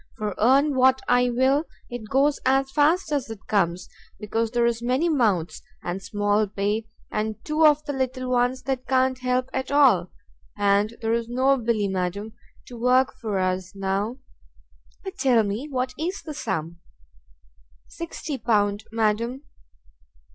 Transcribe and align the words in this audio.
for 0.17 0.33
earn 0.39 0.75
what 0.75 0.99
I 1.07 1.29
will, 1.29 1.65
it 1.87 2.09
goes 2.09 2.39
as 2.43 2.71
fast 2.71 3.11
as 3.11 3.29
it 3.29 3.45
cones, 3.47 3.87
because 4.19 4.49
there's 4.49 4.81
many 4.81 5.09
mouths, 5.09 5.61
and 5.83 6.01
small 6.01 6.47
pay, 6.47 6.87
and 7.11 7.35
two 7.45 7.63
of 7.67 7.85
the 7.85 7.93
little 7.93 8.27
ones 8.31 8.63
that 8.63 8.87
can't 8.87 9.19
help 9.19 9.47
at 9.53 9.69
all; 9.69 10.09
and 10.57 10.97
there's 11.03 11.29
no 11.29 11.55
Billy, 11.55 11.87
madam, 11.87 12.33
to 12.65 12.79
work 12.81 13.13
for 13.21 13.37
us 13.37 13.75
now!" 13.75 14.17
"But 15.03 15.19
tell 15.19 15.43
me, 15.43 15.67
what 15.69 15.93
is 15.99 16.23
the 16.23 16.33
sum?" 16.33 16.79
"Sixty 17.87 18.39
pound, 18.39 18.85
madam." 18.91 19.43